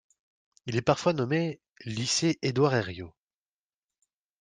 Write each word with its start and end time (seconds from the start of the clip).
Il 0.65 0.77
est 0.77 0.81
parfois 0.81 1.13
nommé 1.13 1.61
lycée 1.85 2.39
Édouard-Herriot. 2.41 3.13